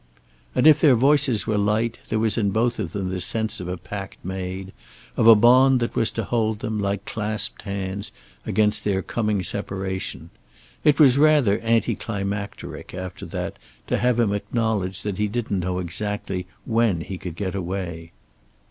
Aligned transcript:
And, 0.55 0.65
if 0.65 0.81
their 0.81 0.95
voices 0.95 1.45
were 1.45 1.59
light, 1.59 1.99
there 2.09 2.17
was 2.17 2.35
in 2.35 2.49
both 2.49 2.79
of 2.79 2.91
them 2.91 3.09
the 3.11 3.19
sense 3.19 3.59
of 3.59 3.67
a 3.67 3.77
pact 3.77 4.17
made, 4.25 4.73
of 5.15 5.27
a 5.27 5.35
bond 5.35 5.79
that 5.79 5.93
was 5.93 6.09
to 6.13 6.23
hold 6.23 6.57
them, 6.57 6.79
like 6.79 7.05
clasped 7.05 7.61
hands, 7.61 8.11
against 8.43 8.83
their 8.83 9.03
coming 9.03 9.43
separation. 9.43 10.31
It 10.83 10.99
was 10.99 11.19
rather 11.19 11.59
anti 11.59 11.93
climacteric 11.95 12.95
after 12.95 13.27
that 13.27 13.57
to 13.85 13.99
have 13.99 14.19
him 14.19 14.33
acknowledge 14.33 15.03
that 15.03 15.19
he 15.19 15.27
didn't 15.27 15.59
know 15.59 15.77
exactly 15.77 16.47
when 16.65 17.01
he 17.01 17.19
could 17.19 17.35
get 17.35 17.53
away! 17.53 18.11